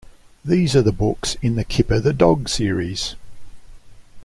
These 0.43 0.75
are 0.75 0.81
the 0.81 0.91
books 0.91 1.37
in 1.43 1.53
the 1.53 1.63
"Kipper 1.63 1.99
the 1.99 2.11
Dog" 2.11 2.49
series. 2.49 3.13